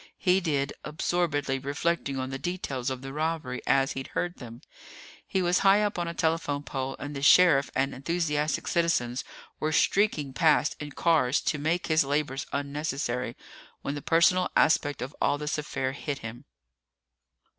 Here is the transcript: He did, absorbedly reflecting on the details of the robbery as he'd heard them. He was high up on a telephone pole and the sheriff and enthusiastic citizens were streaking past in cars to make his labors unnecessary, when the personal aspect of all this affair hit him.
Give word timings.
He 0.17 0.39
did, 0.39 0.73
absorbedly 0.83 1.59
reflecting 1.59 2.17
on 2.17 2.31
the 2.31 2.39
details 2.39 2.89
of 2.89 3.03
the 3.03 3.13
robbery 3.13 3.61
as 3.67 3.91
he'd 3.91 4.07
heard 4.17 4.37
them. 4.37 4.61
He 5.27 5.43
was 5.43 5.59
high 5.59 5.83
up 5.83 5.99
on 5.99 6.07
a 6.07 6.13
telephone 6.15 6.63
pole 6.63 6.95
and 6.97 7.15
the 7.15 7.21
sheriff 7.21 7.69
and 7.75 7.93
enthusiastic 7.93 8.67
citizens 8.67 9.23
were 9.59 9.71
streaking 9.71 10.33
past 10.33 10.75
in 10.79 10.93
cars 10.93 11.39
to 11.41 11.59
make 11.59 11.85
his 11.85 12.03
labors 12.03 12.47
unnecessary, 12.51 13.37
when 13.83 13.93
the 13.93 14.01
personal 14.01 14.49
aspect 14.55 15.03
of 15.03 15.15
all 15.21 15.37
this 15.37 15.59
affair 15.59 15.91
hit 15.91 16.17
him. 16.17 16.45